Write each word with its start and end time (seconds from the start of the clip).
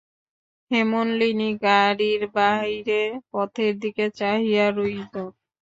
হেমনলিনী 0.71 1.49
গাড়ির 1.63 2.21
বাহিরে 2.35 3.01
পথের 3.31 3.73
দিকে 3.83 4.05
চাহিয়া 4.19 4.65
রহিল। 4.69 5.13